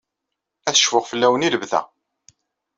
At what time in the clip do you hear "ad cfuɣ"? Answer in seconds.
0.67-1.05